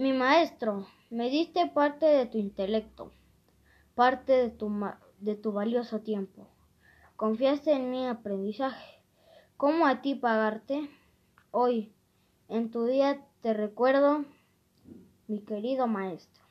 [0.00, 3.12] Mi maestro, me diste parte de tu intelecto,
[3.94, 4.72] parte de tu,
[5.18, 6.48] de tu valioso tiempo.
[7.16, 9.02] Confiaste en mi aprendizaje.
[9.58, 10.88] ¿Cómo a ti pagarte?
[11.50, 11.92] Hoy,
[12.48, 14.24] en tu día, te recuerdo,
[15.28, 16.42] mi querido maestro.